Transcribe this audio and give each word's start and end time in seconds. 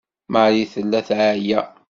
Marie 0.33 0.69
tella 0.73 0.99
teɛya. 1.07 1.61